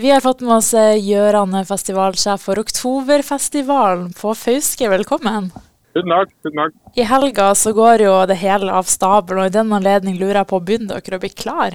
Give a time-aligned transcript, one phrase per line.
[0.00, 4.86] Vi har fått med oss eh, Gjøran, festivalsjef for Oktoberfestivalen på Fauske.
[4.92, 5.48] Velkommen.
[5.96, 6.30] Tusen takk.
[6.44, 6.76] tusen takk.
[6.94, 10.50] I helga så går jo det hele av stabelen, og i den anledning lurer jeg
[10.52, 11.74] på, begynner dere å bli klar?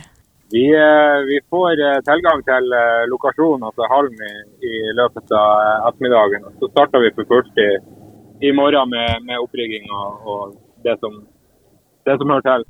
[0.56, 2.72] Vi, eh, vi får eh, tilgang til
[3.12, 6.48] lokasjonen, altså hallen, i, i løpet av ettermiddagen.
[6.64, 7.70] Så starter vi for fullt i,
[8.48, 10.56] i morgen med, med opprygging og, og
[10.88, 11.20] det, som,
[12.08, 12.70] det, som, hører til.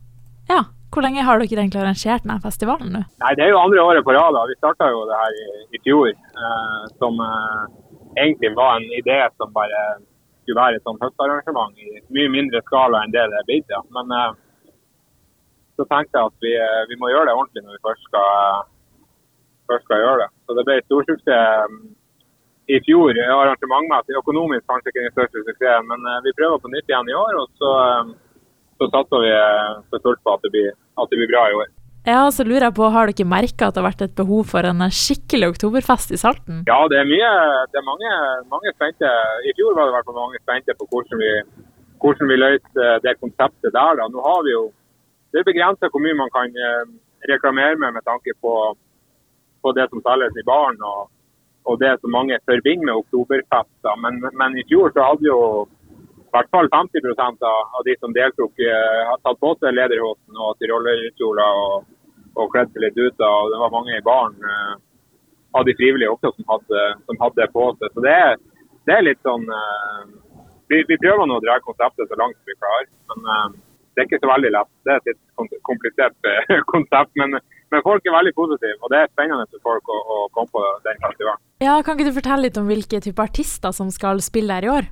[0.94, 3.04] Hvor lenge har dere egentlig arrangert denne festivalen nå?
[3.24, 4.38] Nei, Det er jo andre året på rad.
[4.50, 6.12] Vi starta jo det her i, i fjor.
[6.14, 7.64] Eh, som eh,
[8.22, 9.84] egentlig var en idé som bare
[10.44, 13.72] skulle være et sånt høstarrangement i mye mindre skala enn det det er blitt.
[13.72, 13.82] Ja.
[13.96, 14.36] Men eh,
[15.78, 18.64] så tenkte jeg at vi, eh, vi, må gjøre det ordentlig når vi først skal,
[19.72, 20.30] først skal gjøre det.
[20.46, 21.80] Så det ble storsuksess mm,
[22.74, 24.20] i fjor arrangementmessig.
[24.22, 27.40] Økonomisk kanskje ikke den største suksessen, men eh, vi prøver på nytt igjen i år.
[27.42, 28.14] Og så, eh,
[28.78, 29.34] så satser vi
[29.90, 31.72] for fullt på at det, blir, at det blir bra i år.
[32.04, 34.68] Ja, så lurer jeg på, Har dere merka at det har vært et behov for
[34.68, 36.66] en skikkelig oktoberfest i Salten?
[36.68, 37.30] Ja, det er mye,
[37.72, 38.16] det er mange,
[38.52, 39.12] mange spente.
[39.48, 41.32] I fjor var det i hvert fall mange spente på hvordan vi,
[42.04, 44.02] hvordan vi løste det konseptet der.
[44.02, 44.10] Da.
[44.12, 44.66] Nå har vi jo
[45.34, 46.86] det er begrenset hvor mye man kan eh,
[47.32, 48.54] reklamere med med tanke på,
[49.64, 51.10] på det som selges i baren og,
[51.68, 53.80] og, det som mange forbinder med oktoberfest.
[54.04, 55.40] Men, men, i fjor så hadde jo
[56.34, 60.40] i hvert fall 50 av, av de som deltok, eh, har tatt på seg lederhosen
[60.42, 61.84] og tyrollerkjoler og,
[62.42, 63.22] og kledd seg litt ut.
[63.22, 64.72] Og det var mange i baren eh,
[65.54, 67.94] av de frivillige også som hadde, som hadde på seg.
[67.94, 68.42] Så det er,
[68.90, 69.46] det er litt sånn
[70.72, 72.90] vi, vi, prøver nå å dra konseptet så langt vi klarer.
[73.14, 73.54] Men
[73.94, 74.72] det er ikke så veldig lett.
[74.86, 77.14] Det er et litt komplisert eh, konsept.
[77.20, 77.38] Men,
[77.70, 80.66] men, folk er veldig positive, og det er spennende for folk å, å komme på
[80.88, 81.46] den festivalen.
[81.64, 84.74] Ja, Kan ikke du fortelle litt om hvilke type artister som skal spille her i
[84.74, 84.92] år?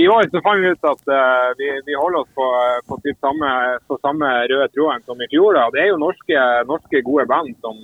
[0.00, 2.46] I år så fant vi ut at uh, vi, vi, holder oss på,
[2.88, 3.50] på, samme,
[3.88, 5.58] på, samme, røde tråden som i fjor.
[5.58, 5.66] Da.
[5.74, 7.78] Det er jo norske, norske gode band som,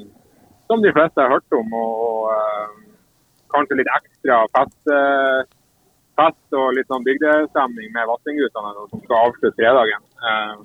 [0.70, 1.76] som, de fleste har hørt om.
[1.82, 2.84] Og, uh,
[3.52, 4.80] kanskje litt ekstra fest.
[4.88, 5.44] Uh,
[6.18, 10.06] fest og litt sånn bygdestemning med vassingutene som skal avslutte fredagen.
[10.30, 10.56] Eh,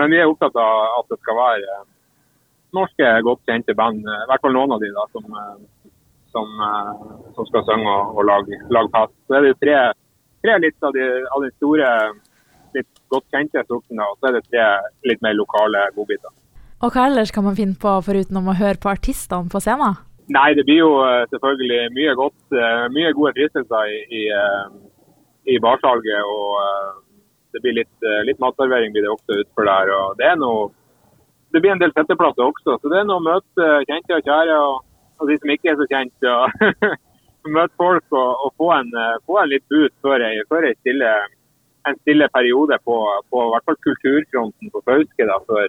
[0.00, 1.76] men vi er opptatt av at det skal være
[2.76, 5.92] norske, godt kjente band, eh, i hvert fall noen av de da, som, eh,
[6.34, 6.50] som,
[7.38, 9.14] som skal synge og, og lage, lage fest.
[9.28, 9.78] Så er det tre,
[10.46, 11.92] tre litt av de, av de store,
[12.76, 14.66] litt godt kjente sortene, og så er det tre
[15.10, 16.32] litt mer lokale godbiter.
[16.84, 19.96] Og hva ellers kan man finne på foruten om å høre på artistene på scenen?
[20.32, 25.54] Nei, det blir jo eh, selvfølgelig mye godt, eh, mye gode fristelser i, i, eh,
[25.54, 26.26] i barsalget.
[26.26, 29.92] Og det blir litt, litt matservering blir det også utfor der.
[29.94, 30.66] og Det noe,
[31.54, 34.58] det blir en del setteplasser også, så det er noe å møte kjente og kjære
[34.66, 34.82] og,
[35.22, 36.34] og de som ikke er så
[37.52, 38.92] møte folk og, og, få, en,
[39.26, 41.10] få en litt boost før ei, før ei stille,
[41.86, 42.96] en stille periode på,
[43.32, 45.26] på hvert fall kulturfronten på Fauske.
[45.28, 45.68] da, før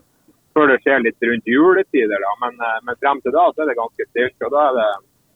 [0.58, 2.24] før det skjer litt rundt juletider.
[2.26, 2.34] Da.
[2.44, 4.38] Men, eh, men, frem til da så er det ganske stilt.
[4.46, 4.88] og da, det,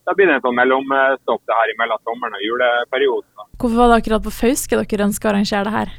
[0.09, 3.29] da blir det en sånn mellomstopp det her mellom sommeren og juleperioden.
[3.37, 3.49] Da.
[3.61, 5.93] Hvorfor var det akkurat på Fauske dere ønsker å arrangere det her?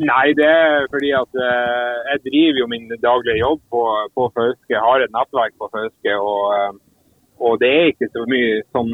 [0.00, 3.82] Nei, det er fordi at eh, jeg driver jo min daglige jobb på,
[4.16, 4.70] på Fauske.
[4.72, 6.14] Jeg har et nettverk på Fauske.
[6.14, 6.70] Og, eh,
[7.40, 8.90] og, det er ikke så mye sånn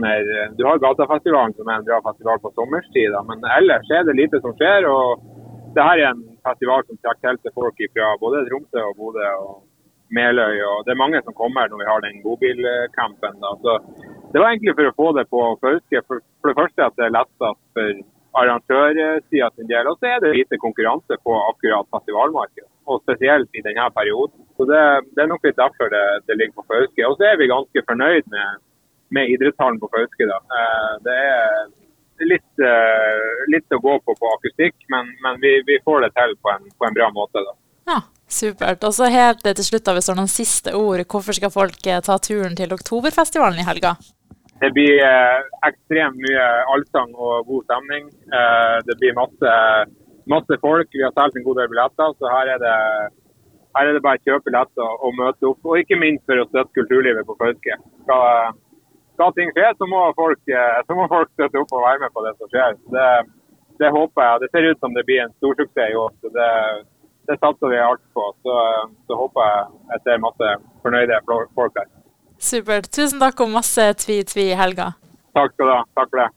[0.59, 4.41] Du har Gatafestivalen som er en bra festival på sommerstid, men ellers er det lite
[4.45, 4.87] som skjer.
[4.87, 5.25] og
[5.77, 9.27] det her er en festival som trekker til seg folk fra både Tromsø og Bodø
[9.45, 9.57] og
[10.17, 10.63] Meløy.
[10.65, 13.43] og Det er mange som kommer når vi har den bobilcampen.
[14.33, 16.03] Det var egentlig for å få det på Fauske.
[16.07, 18.01] For, for, det første at det er lettest for
[18.41, 19.89] arrangørsida sin del.
[19.91, 22.69] Og så er det lite konkurranse på akkurat festivalmarkedet.
[22.87, 24.45] Og spesielt i denne perioden.
[24.57, 24.83] Så Det,
[25.15, 27.09] det er nok litt derfor det, det ligger på Fauske.
[27.09, 28.63] Og så er vi ganske fornøyd med,
[29.17, 30.29] med idrettshallen på Fauske.
[30.31, 30.39] Da.
[30.61, 35.77] Eh, det er litt, uh, litt, å gå på på akustikk, men, men vi, vi,
[35.85, 37.43] får det til på en, på en bra måte.
[37.45, 37.53] Da.
[37.93, 38.83] Ja, Supert.
[38.83, 42.01] Og så helt til slutt, hvis det er noen siste ord, hvorfor skal folk eh,
[42.03, 43.95] ta turen til Oktoberfestivalen i helga?
[44.61, 48.09] Det blir eh, ekstremt mye allsang og god stemning.
[48.39, 49.57] Eh, det blir masse,
[50.33, 50.89] masse, folk.
[50.93, 52.77] Vi har solgt en god del billetter, så her er det,
[53.77, 55.61] her er det bare å kjøpe billetter og, møte opp.
[55.69, 57.77] Og ikke minst for å støtte kulturlivet på Fauske.
[58.07, 58.57] Skal,
[59.19, 62.17] skal ting skje, så må, folk, eh, så må folk støtte opp og være med
[62.17, 62.81] på det som skjer.
[62.97, 63.11] Det,
[63.83, 64.45] det, håper jeg.
[64.47, 66.17] Det ser ut som det blir en storsuksess i år.
[66.23, 66.51] så Det,
[67.29, 68.25] det satser vi alt på.
[68.41, 68.57] Så,
[69.05, 71.96] så håper jeg jeg ser masse fornøyde folk her.
[72.39, 72.91] Supert.
[72.93, 74.93] Tusen takk og masse tvi-tvi i helga.
[75.37, 75.83] Takk skal du ha.
[75.99, 76.29] Takk for det.